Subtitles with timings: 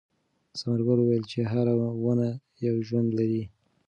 [0.59, 2.29] ثمر ګل وویل چې هره ونه
[2.65, 3.43] یو ژوند لري.